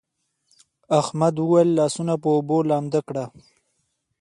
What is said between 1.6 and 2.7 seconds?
لاسونه په اوبو